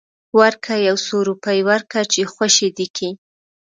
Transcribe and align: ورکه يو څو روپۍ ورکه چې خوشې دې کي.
ورکه 0.39 0.73
يو 0.87 0.95
څو 1.05 1.15
روپۍ 1.29 1.59
ورکه 1.69 1.99
چې 2.11 2.21
خوشې 2.33 2.69
دې 2.77 2.87
کي. 2.97 3.09